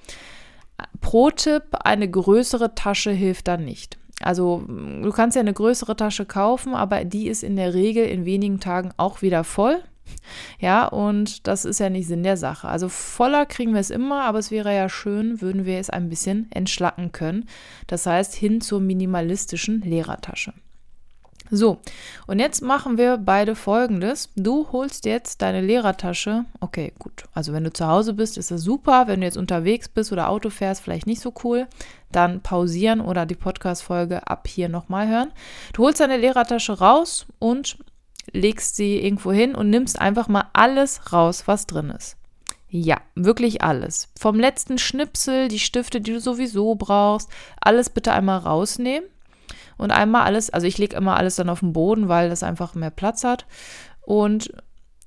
Pro 1.01 1.29
Tipp, 1.29 1.63
eine 1.83 2.09
größere 2.09 2.73
Tasche 2.75 3.11
hilft 3.11 3.47
dann 3.47 3.65
nicht. 3.65 3.97
Also 4.23 4.63
du 4.67 5.09
kannst 5.11 5.35
ja 5.35 5.41
eine 5.41 5.53
größere 5.53 5.95
Tasche 5.95 6.25
kaufen, 6.25 6.73
aber 6.73 7.03
die 7.05 7.27
ist 7.27 7.43
in 7.43 7.55
der 7.55 7.73
Regel 7.73 8.05
in 8.05 8.25
wenigen 8.25 8.59
Tagen 8.59 8.91
auch 8.97 9.21
wieder 9.21 9.43
voll. 9.43 9.81
Ja, 10.59 10.87
und 10.87 11.47
das 11.47 11.63
ist 11.63 11.79
ja 11.79 11.89
nicht 11.89 12.07
Sinn 12.07 12.23
der 12.23 12.35
Sache. 12.35 12.67
Also 12.67 12.89
voller 12.89 13.45
kriegen 13.45 13.73
wir 13.73 13.79
es 13.79 13.89
immer, 13.89 14.23
aber 14.23 14.39
es 14.39 14.51
wäre 14.51 14.75
ja 14.75 14.89
schön, 14.89 15.41
würden 15.41 15.65
wir 15.65 15.79
es 15.79 15.89
ein 15.89 16.09
bisschen 16.09 16.51
entschlacken 16.51 17.11
können. 17.11 17.47
Das 17.87 18.05
heißt, 18.05 18.35
hin 18.35 18.59
zur 18.59 18.81
minimalistischen 18.81 19.81
Lehrertasche. 19.81 20.53
So, 21.53 21.79
und 22.27 22.39
jetzt 22.39 22.61
machen 22.61 22.97
wir 22.97 23.17
beide 23.17 23.55
folgendes. 23.55 24.29
Du 24.37 24.71
holst 24.71 25.05
jetzt 25.05 25.41
deine 25.41 25.59
Lehrertasche. 25.59 26.45
Okay, 26.61 26.93
gut. 26.97 27.25
Also 27.33 27.51
wenn 27.51 27.65
du 27.65 27.73
zu 27.73 27.87
Hause 27.87 28.13
bist, 28.13 28.37
ist 28.37 28.51
das 28.51 28.61
super. 28.61 29.07
Wenn 29.07 29.19
du 29.19 29.25
jetzt 29.25 29.37
unterwegs 29.37 29.89
bist 29.89 30.13
oder 30.13 30.29
Auto 30.29 30.49
fährst, 30.49 30.81
vielleicht 30.81 31.07
nicht 31.07 31.19
so 31.19 31.33
cool. 31.43 31.67
Dann 32.09 32.39
pausieren 32.39 33.01
oder 33.01 33.25
die 33.25 33.35
Podcast-Folge 33.35 34.27
ab 34.27 34.47
hier 34.47 34.69
nochmal 34.69 35.09
hören. 35.09 35.33
Du 35.73 35.83
holst 35.83 35.99
deine 35.99 36.15
Lehrertasche 36.15 36.79
raus 36.79 37.25
und 37.37 37.77
legst 38.31 38.77
sie 38.77 39.03
irgendwo 39.03 39.33
hin 39.33 39.53
und 39.53 39.69
nimmst 39.69 39.99
einfach 39.99 40.29
mal 40.29 40.45
alles 40.53 41.11
raus, 41.11 41.43
was 41.47 41.67
drin 41.67 41.89
ist. 41.89 42.15
Ja, 42.69 43.01
wirklich 43.15 43.61
alles. 43.61 44.07
Vom 44.17 44.39
letzten 44.39 44.77
Schnipsel, 44.77 45.49
die 45.49 45.59
Stifte, 45.59 45.99
die 45.99 46.13
du 46.13 46.21
sowieso 46.21 46.75
brauchst, 46.75 47.29
alles 47.59 47.89
bitte 47.89 48.13
einmal 48.13 48.39
rausnehmen. 48.39 49.09
Und 49.77 49.91
einmal 49.91 50.23
alles, 50.23 50.49
also 50.49 50.67
ich 50.67 50.77
lege 50.77 50.95
immer 50.95 51.17
alles 51.17 51.35
dann 51.35 51.49
auf 51.49 51.61
den 51.61 51.73
Boden, 51.73 52.07
weil 52.07 52.29
das 52.29 52.43
einfach 52.43 52.75
mehr 52.75 52.91
Platz 52.91 53.23
hat. 53.23 53.45
Und 54.01 54.51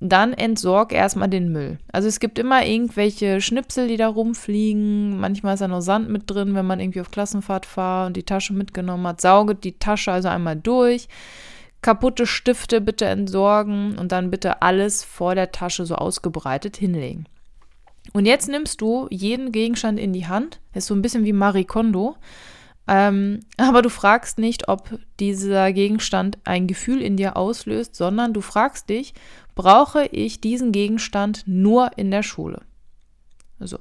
dann 0.01 0.33
entsorg 0.33 0.91
erstmal 0.91 1.29
den 1.29 1.51
Müll. 1.51 1.79
Also 1.91 2.07
es 2.07 2.19
gibt 2.19 2.37
immer 2.37 2.65
irgendwelche 2.65 3.39
Schnipsel, 3.39 3.87
die 3.87 3.97
da 3.97 4.07
rumfliegen. 4.07 5.17
Manchmal 5.17 5.53
ist 5.53 5.61
da 5.61 5.67
noch 5.67 5.81
Sand 5.81 6.09
mit 6.09 6.29
drin, 6.29 6.53
wenn 6.53 6.65
man 6.65 6.79
irgendwie 6.79 7.01
auf 7.01 7.11
Klassenfahrt 7.11 7.77
war 7.77 8.07
und 8.07 8.17
die 8.17 8.23
Tasche 8.23 8.53
mitgenommen 8.53 9.07
hat. 9.07 9.21
Sauge 9.21 9.55
die 9.55 9.79
Tasche 9.79 10.11
also 10.11 10.27
einmal 10.27 10.57
durch. 10.57 11.07
Kaputte 11.81 12.25
Stifte 12.25 12.81
bitte 12.81 13.05
entsorgen 13.05 13.97
und 13.97 14.11
dann 14.11 14.31
bitte 14.31 14.61
alles 14.61 15.03
vor 15.03 15.35
der 15.35 15.51
Tasche 15.51 15.85
so 15.85 15.95
ausgebreitet 15.95 16.75
hinlegen. 16.75 17.25
Und 18.13 18.25
jetzt 18.25 18.49
nimmst 18.49 18.81
du 18.81 19.07
jeden 19.09 19.51
Gegenstand 19.51 19.99
in 19.99 20.11
die 20.11 20.27
Hand. 20.27 20.59
ist 20.73 20.87
so 20.87 20.93
ein 20.93 21.01
bisschen 21.01 21.25
wie 21.25 21.33
Marie 21.33 21.65
Kondo. 21.65 22.15
Ähm, 22.87 23.41
aber 23.57 23.81
du 23.81 23.89
fragst 23.89 24.37
nicht, 24.37 24.67
ob 24.67 24.99
dieser 25.19 25.73
Gegenstand 25.73 26.37
ein 26.43 26.67
Gefühl 26.67 27.01
in 27.01 27.17
dir 27.17 27.35
auslöst, 27.35 27.95
sondern 27.95 28.33
du 28.33 28.41
fragst 28.41 28.89
dich, 28.89 29.13
brauche 29.55 30.05
ich 30.05 30.41
diesen 30.41 30.71
Gegenstand 30.71 31.43
nur 31.45 31.91
in 31.97 32.11
der 32.11 32.23
Schule? 32.23 32.61
So. 33.59 33.79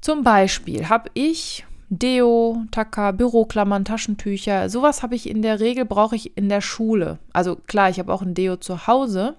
Zum 0.00 0.22
Beispiel 0.22 0.88
habe 0.88 1.10
ich 1.14 1.66
Deo, 1.90 2.62
Taka, 2.70 3.12
Büroklammern, 3.12 3.84
Taschentücher, 3.84 4.68
sowas 4.68 5.02
habe 5.02 5.14
ich 5.14 5.28
in 5.28 5.42
der 5.42 5.58
Regel, 5.58 5.84
brauche 5.84 6.16
ich 6.16 6.36
in 6.36 6.48
der 6.48 6.60
Schule. 6.60 7.18
Also 7.32 7.56
klar, 7.56 7.90
ich 7.90 7.98
habe 7.98 8.12
auch 8.12 8.22
ein 8.22 8.34
Deo 8.34 8.56
zu 8.56 8.86
Hause, 8.86 9.36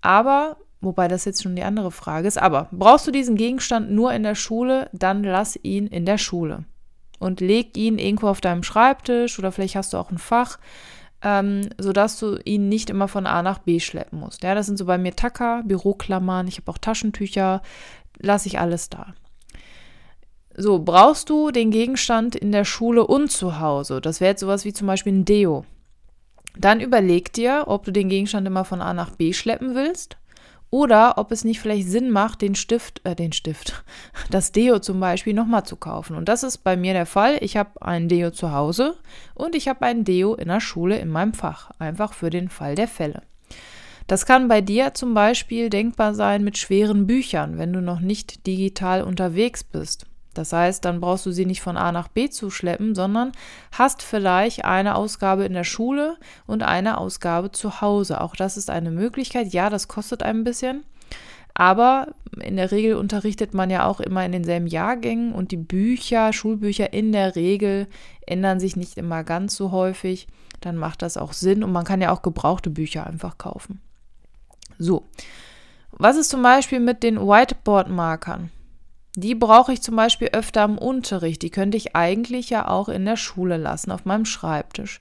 aber, 0.00 0.58
wobei 0.80 1.08
das 1.08 1.24
jetzt 1.24 1.42
schon 1.42 1.56
die 1.56 1.62
andere 1.62 1.90
Frage 1.90 2.28
ist, 2.28 2.36
aber 2.36 2.68
brauchst 2.70 3.06
du 3.06 3.10
diesen 3.10 3.36
Gegenstand 3.36 3.90
nur 3.90 4.12
in 4.12 4.24
der 4.24 4.34
Schule, 4.34 4.90
dann 4.92 5.24
lass 5.24 5.58
ihn 5.62 5.86
in 5.86 6.04
der 6.04 6.18
Schule 6.18 6.64
und 7.18 7.40
leg 7.40 7.76
ihn 7.76 7.98
irgendwo 7.98 8.28
auf 8.28 8.40
deinem 8.40 8.62
Schreibtisch 8.62 9.38
oder 9.38 9.52
vielleicht 9.52 9.76
hast 9.76 9.92
du 9.92 9.96
auch 9.98 10.10
ein 10.10 10.18
Fach, 10.18 10.58
ähm, 11.22 11.68
sodass 11.78 12.18
du 12.18 12.38
ihn 12.44 12.68
nicht 12.68 12.90
immer 12.90 13.08
von 13.08 13.26
A 13.26 13.42
nach 13.42 13.58
B 13.58 13.80
schleppen 13.80 14.20
musst. 14.20 14.42
Ja, 14.42 14.54
das 14.54 14.66
sind 14.66 14.78
so 14.78 14.84
bei 14.84 14.98
mir 14.98 15.16
Tacker, 15.16 15.62
Büroklammern, 15.64 16.46
ich 16.48 16.58
habe 16.58 16.70
auch 16.70 16.78
Taschentücher, 16.78 17.62
lasse 18.18 18.48
ich 18.48 18.58
alles 18.58 18.88
da. 18.88 19.14
So, 20.56 20.80
brauchst 20.80 21.30
du 21.30 21.50
den 21.50 21.70
Gegenstand 21.70 22.34
in 22.34 22.50
der 22.50 22.64
Schule 22.64 23.06
und 23.06 23.30
zu 23.30 23.60
Hause? 23.60 24.00
Das 24.00 24.20
wäre 24.20 24.30
jetzt 24.30 24.40
sowas 24.40 24.64
wie 24.64 24.72
zum 24.72 24.88
Beispiel 24.88 25.12
ein 25.12 25.24
Deo. 25.24 25.64
Dann 26.56 26.80
überleg 26.80 27.32
dir, 27.32 27.64
ob 27.68 27.84
du 27.84 27.92
den 27.92 28.08
Gegenstand 28.08 28.46
immer 28.46 28.64
von 28.64 28.80
A 28.80 28.92
nach 28.92 29.12
B 29.12 29.32
schleppen 29.32 29.76
willst 29.76 30.16
oder 30.70 31.18
ob 31.18 31.32
es 31.32 31.44
nicht 31.44 31.60
vielleicht 31.60 31.88
Sinn 31.88 32.10
macht, 32.10 32.42
den 32.42 32.54
Stift, 32.54 33.00
äh, 33.04 33.14
den 33.14 33.32
Stift, 33.32 33.84
das 34.30 34.52
Deo 34.52 34.78
zum 34.78 35.00
Beispiel 35.00 35.34
nochmal 35.34 35.64
zu 35.64 35.76
kaufen. 35.76 36.16
Und 36.16 36.28
das 36.28 36.42
ist 36.42 36.58
bei 36.58 36.76
mir 36.76 36.92
der 36.92 37.06
Fall. 37.06 37.38
Ich 37.40 37.56
habe 37.56 37.82
ein 37.82 38.08
Deo 38.08 38.30
zu 38.30 38.52
Hause 38.52 38.96
und 39.34 39.54
ich 39.54 39.68
habe 39.68 39.86
ein 39.86 40.04
Deo 40.04 40.34
in 40.34 40.48
der 40.48 40.60
Schule 40.60 40.98
in 40.98 41.08
meinem 41.08 41.32
Fach. 41.32 41.70
Einfach 41.78 42.12
für 42.12 42.30
den 42.30 42.48
Fall 42.48 42.74
der 42.74 42.88
Fälle. 42.88 43.22
Das 44.06 44.24
kann 44.24 44.48
bei 44.48 44.62
dir 44.62 44.94
zum 44.94 45.12
Beispiel 45.12 45.68
denkbar 45.68 46.14
sein 46.14 46.42
mit 46.42 46.56
schweren 46.56 47.06
Büchern, 47.06 47.58
wenn 47.58 47.74
du 47.74 47.82
noch 47.82 48.00
nicht 48.00 48.46
digital 48.46 49.02
unterwegs 49.02 49.62
bist. 49.62 50.06
Das 50.38 50.52
heißt, 50.52 50.84
dann 50.84 51.00
brauchst 51.00 51.26
du 51.26 51.32
sie 51.32 51.46
nicht 51.46 51.60
von 51.60 51.76
A 51.76 51.90
nach 51.90 52.06
B 52.06 52.30
zu 52.30 52.48
schleppen, 52.48 52.94
sondern 52.94 53.32
hast 53.72 54.02
vielleicht 54.04 54.64
eine 54.64 54.94
Ausgabe 54.94 55.44
in 55.44 55.52
der 55.52 55.64
Schule 55.64 56.16
und 56.46 56.62
eine 56.62 56.98
Ausgabe 56.98 57.50
zu 57.50 57.80
Hause. 57.80 58.20
Auch 58.20 58.36
das 58.36 58.56
ist 58.56 58.70
eine 58.70 58.92
Möglichkeit. 58.92 59.52
Ja, 59.52 59.68
das 59.68 59.88
kostet 59.88 60.22
ein 60.22 60.44
bisschen. 60.44 60.84
Aber 61.54 62.14
in 62.40 62.54
der 62.54 62.70
Regel 62.70 62.94
unterrichtet 62.94 63.52
man 63.52 63.68
ja 63.68 63.84
auch 63.84 63.98
immer 63.98 64.24
in 64.24 64.30
denselben 64.30 64.68
Jahrgängen 64.68 65.32
und 65.32 65.50
die 65.50 65.56
Bücher, 65.56 66.32
Schulbücher 66.32 66.92
in 66.92 67.10
der 67.10 67.34
Regel 67.34 67.88
ändern 68.24 68.60
sich 68.60 68.76
nicht 68.76 68.96
immer 68.96 69.24
ganz 69.24 69.56
so 69.56 69.72
häufig. 69.72 70.28
Dann 70.60 70.76
macht 70.76 71.02
das 71.02 71.16
auch 71.16 71.32
Sinn 71.32 71.64
und 71.64 71.72
man 71.72 71.84
kann 71.84 72.00
ja 72.00 72.12
auch 72.12 72.22
gebrauchte 72.22 72.70
Bücher 72.70 73.08
einfach 73.08 73.38
kaufen. 73.38 73.80
So, 74.78 75.08
was 75.90 76.16
ist 76.16 76.30
zum 76.30 76.44
Beispiel 76.44 76.78
mit 76.78 77.02
den 77.02 77.18
Whiteboard-Markern? 77.18 78.50
Die 79.20 79.34
brauche 79.34 79.72
ich 79.72 79.82
zum 79.82 79.96
Beispiel 79.96 80.28
öfter 80.28 80.64
im 80.64 80.78
Unterricht. 80.78 81.42
Die 81.42 81.50
könnte 81.50 81.76
ich 81.76 81.96
eigentlich 81.96 82.50
ja 82.50 82.68
auch 82.68 82.88
in 82.88 83.04
der 83.04 83.16
Schule 83.16 83.56
lassen, 83.56 83.90
auf 83.90 84.04
meinem 84.04 84.24
Schreibtisch. 84.24 85.00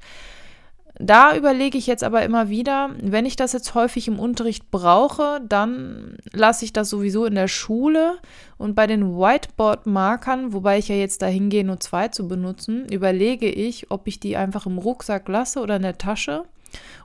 Da 0.99 1.35
überlege 1.35 1.77
ich 1.77 1.85
jetzt 1.85 2.03
aber 2.03 2.23
immer 2.23 2.49
wieder, 2.49 2.89
wenn 2.99 3.27
ich 3.27 3.35
das 3.35 3.53
jetzt 3.53 3.75
häufig 3.75 4.07
im 4.07 4.17
Unterricht 4.17 4.71
brauche, 4.71 5.39
dann 5.47 6.17
lasse 6.33 6.65
ich 6.65 6.73
das 6.73 6.89
sowieso 6.89 7.25
in 7.25 7.35
der 7.35 7.47
Schule. 7.47 8.17
Und 8.57 8.73
bei 8.73 8.87
den 8.87 9.15
Whiteboard-Markern, 9.15 10.51
wobei 10.51 10.79
ich 10.79 10.87
ja 10.87 10.95
jetzt 10.95 11.21
dahin 11.21 11.49
gehe, 11.49 11.63
nur 11.63 11.79
zwei 11.79 12.07
zu 12.07 12.27
benutzen, 12.27 12.89
überlege 12.89 13.47
ich, 13.47 13.91
ob 13.91 14.07
ich 14.07 14.19
die 14.19 14.35
einfach 14.35 14.65
im 14.65 14.79
Rucksack 14.79 15.27
lasse 15.27 15.59
oder 15.59 15.75
in 15.75 15.83
der 15.83 15.99
Tasche. 15.99 16.45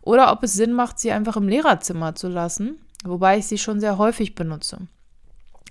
Oder 0.00 0.32
ob 0.32 0.42
es 0.44 0.54
Sinn 0.54 0.72
macht, 0.72 0.98
sie 0.98 1.12
einfach 1.12 1.36
im 1.36 1.46
Lehrerzimmer 1.46 2.14
zu 2.14 2.28
lassen, 2.28 2.78
wobei 3.04 3.36
ich 3.36 3.46
sie 3.46 3.58
schon 3.58 3.80
sehr 3.80 3.98
häufig 3.98 4.34
benutze. 4.34 4.78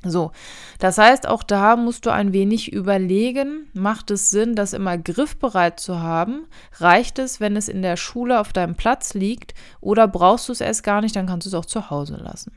So, 0.04 0.32
das 0.80 0.98
heißt, 0.98 1.28
auch 1.28 1.44
da 1.44 1.76
musst 1.76 2.08
du 2.08 2.10
ein 2.12 2.34
wenig 2.34 2.74
überlegen, 2.74 3.68
macht 3.74 4.10
es 4.10 4.32
Sinn, 4.32 4.56
das 4.56 4.74
immer 4.74 4.98
griffbereit 4.98 5.80
zu 5.80 6.00
haben? 6.00 6.48
Reicht 6.80 7.20
es, 7.20 7.40
wenn 7.40 7.56
es 7.56 7.68
in 7.68 7.84
der 7.84 7.98
Schule 7.98 8.40
auf 8.40 8.52
deinem 8.52 8.76
Platz 8.76 9.14
liegt 9.14 9.54
oder 9.80 10.08
brauchst 10.08 10.50
du 10.50 10.54
es 10.54 10.62
erst 10.62 10.84
gar 10.84 11.02
nicht, 11.02 11.16
dann 11.16 11.28
kannst 11.28 11.46
du 11.46 11.50
es 11.50 11.54
auch 11.54 11.66
zu 11.66 11.92
Hause 11.92 12.16
lassen. 12.16 12.52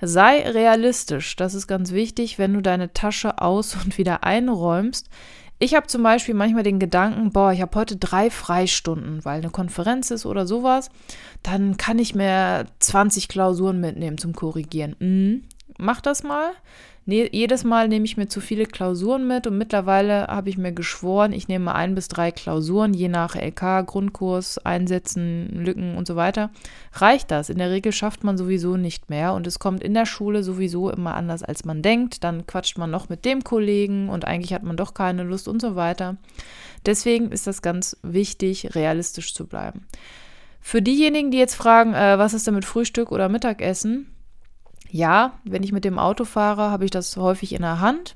Sei 0.00 0.48
realistisch, 0.48 1.36
das 1.36 1.54
ist 1.54 1.66
ganz 1.66 1.92
wichtig, 1.92 2.38
wenn 2.38 2.54
du 2.54 2.62
deine 2.62 2.92
Tasche 2.94 3.38
aus 3.38 3.76
und 3.84 3.98
wieder 3.98 4.24
einräumst. 4.24 5.10
Ich 5.58 5.74
habe 5.76 5.86
zum 5.86 6.02
Beispiel 6.02 6.34
manchmal 6.34 6.64
den 6.64 6.80
Gedanken, 6.80 7.30
boah, 7.30 7.52
ich 7.52 7.60
habe 7.60 7.78
heute 7.78 7.96
drei 7.96 8.30
Freistunden, 8.30 9.24
weil 9.24 9.38
eine 9.38 9.50
Konferenz 9.50 10.10
ist 10.10 10.26
oder 10.26 10.44
sowas. 10.44 10.90
Dann 11.44 11.76
kann 11.76 12.00
ich 12.00 12.16
mir 12.16 12.66
20 12.80 13.28
Klausuren 13.28 13.80
mitnehmen 13.80 14.18
zum 14.18 14.32
Korrigieren. 14.32 14.96
Mhm 14.98 15.44
mach 15.82 16.00
das 16.00 16.22
mal. 16.22 16.52
Nee, 17.04 17.28
jedes 17.32 17.64
Mal 17.64 17.88
nehme 17.88 18.04
ich 18.04 18.16
mir 18.16 18.28
zu 18.28 18.40
viele 18.40 18.64
Klausuren 18.64 19.26
mit 19.26 19.48
und 19.48 19.58
mittlerweile 19.58 20.28
habe 20.28 20.48
ich 20.50 20.56
mir 20.56 20.70
geschworen, 20.70 21.32
ich 21.32 21.48
nehme 21.48 21.74
ein 21.74 21.96
bis 21.96 22.06
drei 22.06 22.30
Klausuren, 22.30 22.94
je 22.94 23.08
nach 23.08 23.34
LK, 23.34 23.84
Grundkurs, 23.86 24.58
Einsätzen, 24.58 25.48
Lücken 25.64 25.96
und 25.96 26.06
so 26.06 26.14
weiter. 26.14 26.50
Reicht 26.92 27.32
das? 27.32 27.50
In 27.50 27.58
der 27.58 27.70
Regel 27.70 27.90
schafft 27.90 28.22
man 28.22 28.38
sowieso 28.38 28.76
nicht 28.76 29.10
mehr 29.10 29.34
und 29.34 29.48
es 29.48 29.58
kommt 29.58 29.82
in 29.82 29.94
der 29.94 30.06
Schule 30.06 30.44
sowieso 30.44 30.90
immer 30.90 31.14
anders, 31.14 31.42
als 31.42 31.64
man 31.64 31.82
denkt. 31.82 32.22
Dann 32.22 32.46
quatscht 32.46 32.78
man 32.78 32.92
noch 32.92 33.08
mit 33.08 33.24
dem 33.24 33.42
Kollegen 33.42 34.08
und 34.08 34.24
eigentlich 34.24 34.54
hat 34.54 34.62
man 34.62 34.76
doch 34.76 34.94
keine 34.94 35.24
Lust 35.24 35.48
und 35.48 35.60
so 35.60 35.74
weiter. 35.74 36.18
Deswegen 36.86 37.32
ist 37.32 37.48
das 37.48 37.62
ganz 37.62 37.96
wichtig, 38.02 38.76
realistisch 38.76 39.34
zu 39.34 39.48
bleiben. 39.48 39.88
Für 40.60 40.80
diejenigen, 40.80 41.32
die 41.32 41.38
jetzt 41.38 41.56
fragen, 41.56 41.94
äh, 41.94 42.16
was 42.18 42.32
ist 42.32 42.46
denn 42.46 42.54
mit 42.54 42.64
Frühstück 42.64 43.10
oder 43.10 43.28
Mittagessen? 43.28 44.06
Ja, 44.92 45.38
wenn 45.44 45.62
ich 45.62 45.72
mit 45.72 45.86
dem 45.86 45.98
Auto 45.98 46.26
fahre, 46.26 46.70
habe 46.70 46.84
ich 46.84 46.90
das 46.90 47.16
häufig 47.16 47.54
in 47.54 47.62
der 47.62 47.80
Hand. 47.80 48.14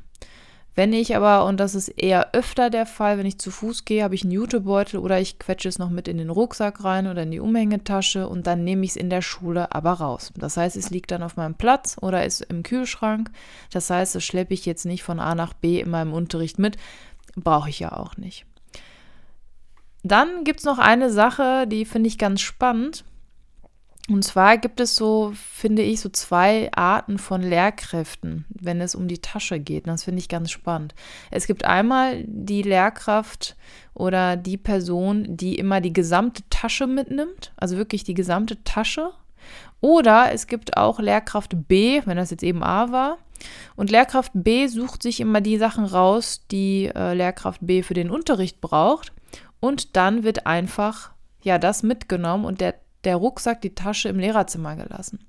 Wenn 0.74 0.92
ich 0.92 1.16
aber, 1.16 1.46
und 1.46 1.58
das 1.58 1.74
ist 1.74 1.88
eher 1.88 2.34
öfter 2.34 2.68
der 2.68 2.84
Fall, 2.84 3.16
wenn 3.16 3.24
ich 3.24 3.38
zu 3.38 3.50
Fuß 3.50 3.86
gehe, 3.86 4.04
habe 4.04 4.14
ich 4.14 4.24
einen 4.24 4.32
Jutebeutel 4.32 5.00
oder 5.00 5.18
ich 5.18 5.38
quetsche 5.38 5.70
es 5.70 5.78
noch 5.78 5.88
mit 5.88 6.06
in 6.06 6.18
den 6.18 6.28
Rucksack 6.28 6.84
rein 6.84 7.06
oder 7.06 7.22
in 7.22 7.30
die 7.30 7.40
Umhängetasche 7.40 8.28
und 8.28 8.46
dann 8.46 8.62
nehme 8.62 8.84
ich 8.84 8.90
es 8.90 8.96
in 8.96 9.08
der 9.08 9.22
Schule 9.22 9.74
aber 9.74 9.92
raus. 9.92 10.34
Das 10.36 10.58
heißt, 10.58 10.76
es 10.76 10.90
liegt 10.90 11.10
dann 11.12 11.22
auf 11.22 11.36
meinem 11.36 11.54
Platz 11.54 11.96
oder 12.02 12.26
ist 12.26 12.42
im 12.42 12.62
Kühlschrank. 12.62 13.30
Das 13.72 13.88
heißt, 13.88 14.14
das 14.14 14.22
schleppe 14.22 14.52
ich 14.52 14.66
jetzt 14.66 14.84
nicht 14.84 15.02
von 15.02 15.18
A 15.18 15.34
nach 15.34 15.54
B 15.54 15.80
in 15.80 15.88
meinem 15.88 16.12
Unterricht 16.12 16.58
mit. 16.58 16.76
Brauche 17.36 17.70
ich 17.70 17.80
ja 17.80 17.92
auch 17.92 18.18
nicht. 18.18 18.44
Dann 20.02 20.44
gibt 20.44 20.58
es 20.58 20.66
noch 20.66 20.78
eine 20.78 21.10
Sache, 21.10 21.66
die 21.66 21.86
finde 21.86 22.08
ich 22.08 22.18
ganz 22.18 22.42
spannend. 22.42 23.02
Und 24.08 24.22
zwar 24.22 24.56
gibt 24.56 24.78
es 24.78 24.94
so, 24.94 25.32
finde 25.34 25.82
ich, 25.82 26.00
so 26.00 26.08
zwei 26.08 26.70
Arten 26.72 27.18
von 27.18 27.42
Lehrkräften, 27.42 28.44
wenn 28.50 28.80
es 28.80 28.94
um 28.94 29.08
die 29.08 29.18
Tasche 29.18 29.58
geht. 29.58 29.88
das 29.88 30.04
finde 30.04 30.20
ich 30.20 30.28
ganz 30.28 30.52
spannend. 30.52 30.94
Es 31.32 31.48
gibt 31.48 31.64
einmal 31.64 32.22
die 32.26 32.62
Lehrkraft 32.62 33.56
oder 33.94 34.36
die 34.36 34.58
Person, 34.58 35.36
die 35.36 35.56
immer 35.56 35.80
die 35.80 35.92
gesamte 35.92 36.44
Tasche 36.50 36.86
mitnimmt, 36.86 37.52
also 37.56 37.76
wirklich 37.76 38.04
die 38.04 38.14
gesamte 38.14 38.62
Tasche. 38.62 39.10
Oder 39.80 40.32
es 40.32 40.46
gibt 40.46 40.76
auch 40.76 41.00
Lehrkraft 41.00 41.56
B, 41.66 42.00
wenn 42.04 42.16
das 42.16 42.30
jetzt 42.30 42.44
eben 42.44 42.62
A 42.62 42.92
war. 42.92 43.18
Und 43.74 43.90
Lehrkraft 43.90 44.32
B 44.34 44.68
sucht 44.68 45.02
sich 45.02 45.20
immer 45.20 45.40
die 45.40 45.58
Sachen 45.58 45.84
raus, 45.84 46.42
die 46.50 46.90
äh, 46.94 47.12
Lehrkraft 47.12 47.60
B 47.60 47.82
für 47.82 47.94
den 47.94 48.10
Unterricht 48.10 48.60
braucht. 48.60 49.12
Und 49.58 49.96
dann 49.96 50.22
wird 50.22 50.46
einfach 50.46 51.10
ja 51.42 51.58
das 51.58 51.82
mitgenommen 51.82 52.44
und 52.44 52.60
der 52.60 52.74
der 53.06 53.16
Rucksack, 53.16 53.62
die 53.62 53.74
Tasche 53.74 54.08
im 54.08 54.18
Lehrerzimmer 54.18 54.76
gelassen. 54.76 55.20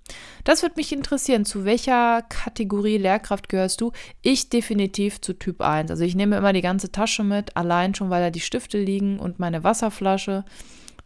Das 0.43 0.63
würde 0.63 0.75
mich 0.75 0.91
interessieren. 0.91 1.45
Zu 1.45 1.63
welcher 1.63 2.23
Kategorie 2.23 2.97
Lehrkraft 2.97 3.47
gehörst 3.47 3.79
du? 3.79 3.91
Ich 4.21 4.49
definitiv 4.49 5.21
zu 5.21 5.33
Typ 5.33 5.61
1. 5.61 5.91
Also 5.91 6.03
ich 6.03 6.15
nehme 6.15 6.37
immer 6.37 6.53
die 6.53 6.61
ganze 6.61 6.91
Tasche 6.91 7.23
mit, 7.23 7.55
allein 7.55 7.95
schon, 7.95 8.09
weil 8.09 8.23
da 8.23 8.31
die 8.31 8.41
Stifte 8.41 8.77
liegen 8.77 9.19
und 9.19 9.39
meine 9.39 9.63
Wasserflasche. 9.63 10.43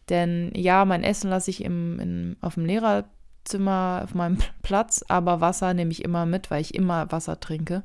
Denn 0.08 0.50
ja, 0.56 0.84
mein 0.84 1.04
Essen 1.04 1.30
lasse 1.30 1.50
ich 1.50 1.62
im, 1.62 2.00
in, 2.00 2.36
auf 2.40 2.54
dem 2.54 2.64
Lehrer 2.64 3.04
Zimmer, 3.44 4.00
auf 4.04 4.14
meinem 4.14 4.38
Platz, 4.62 5.04
aber 5.08 5.40
Wasser 5.40 5.74
nehme 5.74 5.92
ich 5.92 6.04
immer 6.04 6.26
mit, 6.26 6.50
weil 6.50 6.62
ich 6.62 6.74
immer 6.74 7.12
Wasser 7.12 7.38
trinke. 7.38 7.82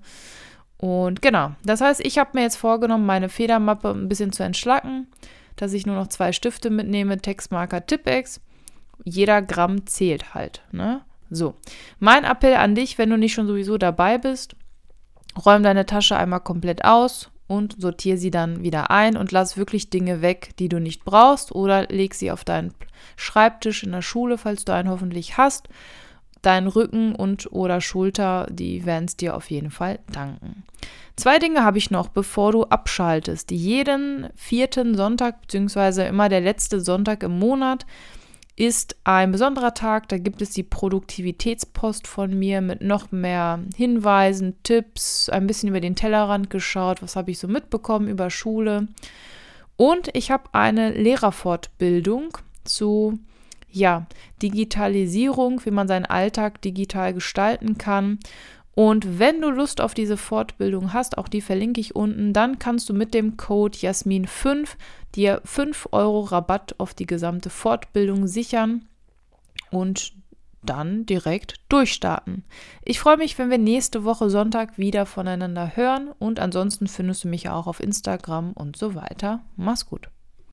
Und 0.77 1.21
genau, 1.21 1.51
das 1.63 1.81
heißt, 1.81 2.05
ich 2.05 2.17
habe 2.19 2.31
mir 2.33 2.43
jetzt 2.43 2.57
vorgenommen, 2.57 3.05
meine 3.05 3.29
Federmappe 3.29 3.89
ein 3.89 4.07
bisschen 4.07 4.31
zu 4.31 4.43
entschlacken, 4.43 5.07
dass 5.55 5.73
ich 5.73 5.85
nur 5.85 5.95
noch 5.95 6.07
zwei 6.07 6.31
Stifte 6.31 6.69
mitnehme, 6.69 7.17
Textmarker 7.17 7.85
Tippex. 7.85 8.39
Jeder 9.03 9.41
Gramm 9.41 9.85
zählt 9.85 10.33
halt. 10.33 10.61
Ne? 10.71 11.01
So, 11.29 11.55
mein 11.99 12.23
Appell 12.23 12.55
an 12.55 12.75
dich, 12.75 12.97
wenn 12.97 13.09
du 13.09 13.17
nicht 13.17 13.33
schon 13.33 13.47
sowieso 13.47 13.77
dabei 13.77 14.17
bist, 14.17 14.55
räum 15.45 15.63
deine 15.63 15.85
Tasche 15.85 16.17
einmal 16.17 16.39
komplett 16.39 16.85
aus 16.85 17.29
und 17.47 17.75
sortiere 17.79 18.17
sie 18.17 18.31
dann 18.31 18.63
wieder 18.63 18.91
ein 18.91 19.17
und 19.17 19.31
lass 19.31 19.57
wirklich 19.57 19.89
Dinge 19.89 20.21
weg, 20.21 20.51
die 20.59 20.69
du 20.69 20.79
nicht 20.79 21.05
brauchst 21.05 21.53
oder 21.53 21.87
leg 21.87 22.13
sie 22.13 22.31
auf 22.31 22.43
deinen 22.43 22.73
Schreibtisch 23.15 23.83
in 23.83 23.91
der 23.91 24.01
Schule, 24.01 24.37
falls 24.37 24.65
du 24.65 24.73
einen 24.73 24.89
hoffentlich 24.89 25.37
hast. 25.37 25.69
Dein 26.41 26.67
Rücken 26.67 27.15
und 27.15 27.51
oder 27.51 27.81
Schulter, 27.81 28.47
die 28.49 28.85
werden 28.85 29.05
es 29.05 29.17
dir 29.17 29.35
auf 29.35 29.49
jeden 29.49 29.71
Fall 29.71 29.99
danken. 30.11 30.63
Zwei 31.15 31.39
Dinge 31.39 31.63
habe 31.63 31.79
ich 31.79 31.89
noch, 31.89 32.09
bevor 32.09 32.51
du 32.51 32.63
abschaltest. 32.65 33.49
Jeden 33.49 34.29
vierten 34.35 34.95
Sonntag, 34.95 35.41
beziehungsweise 35.41 36.03
immer 36.03 36.29
der 36.29 36.41
letzte 36.41 36.79
Sonntag 36.79 37.23
im 37.23 37.39
Monat, 37.39 37.87
ist 38.57 38.97
ein 39.03 39.31
besonderer 39.31 39.73
Tag. 39.75 40.09
Da 40.09 40.17
gibt 40.17 40.41
es 40.41 40.49
die 40.49 40.63
Produktivitätspost 40.63 42.07
von 42.07 42.37
mir 42.37 42.59
mit 42.61 42.81
noch 42.81 43.11
mehr 43.11 43.59
Hinweisen, 43.75 44.55
Tipps, 44.63 45.29
ein 45.29 45.47
bisschen 45.47 45.69
über 45.69 45.79
den 45.79 45.95
Tellerrand 45.95 46.49
geschaut, 46.49 47.01
was 47.01 47.15
habe 47.15 47.31
ich 47.31 47.39
so 47.39 47.47
mitbekommen 47.47 48.09
über 48.09 48.29
Schule. 48.29 48.87
Und 49.77 50.09
ich 50.13 50.31
habe 50.31 50.49
eine 50.53 50.89
Lehrerfortbildung 50.91 52.35
zu 52.63 53.19
ja, 53.69 54.07
Digitalisierung, 54.41 55.63
wie 55.63 55.71
man 55.71 55.87
seinen 55.87 56.05
Alltag 56.05 56.61
digital 56.63 57.13
gestalten 57.13 57.77
kann. 57.77 58.17
Und 58.77 59.17
wenn 59.17 59.41
du 59.41 59.49
Lust 59.49 59.81
auf 59.81 59.95
diese 59.95 60.17
Fortbildung 60.17 60.93
hast, 60.93 61.17
auch 61.17 61.27
die 61.27 61.41
verlinke 61.41 61.81
ich 61.81 61.95
unten, 61.95 62.31
dann 62.31 62.59
kannst 62.59 62.87
du 62.89 62.93
mit 62.93 63.15
dem 63.15 63.35
Code 63.35 63.75
Jasmin5 63.75 64.67
dir 65.15 65.41
5 65.45 65.89
Euro 65.93 66.19
Rabatt 66.19 66.75
auf 66.77 66.93
die 66.93 67.07
gesamte 67.07 67.49
Fortbildung 67.49 68.27
sichern 68.27 68.85
und 69.71 70.13
dann 70.61 71.07
direkt 71.07 71.55
durchstarten. 71.69 72.43
Ich 72.83 72.99
freue 72.99 73.17
mich, 73.17 73.39
wenn 73.39 73.49
wir 73.49 73.57
nächste 73.57 74.03
Woche 74.03 74.29
Sonntag 74.29 74.77
wieder 74.77 75.07
voneinander 75.07 75.75
hören 75.75 76.11
und 76.19 76.39
ansonsten 76.39 76.85
findest 76.85 77.23
du 77.23 77.29
mich 77.29 77.49
auch 77.49 77.65
auf 77.65 77.79
Instagram 77.79 78.53
und 78.53 78.77
so 78.77 78.93
weiter. 78.93 79.41
Mach's 79.55 79.87
gut. 79.87 80.11